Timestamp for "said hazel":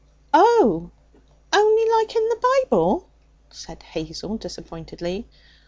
3.51-4.35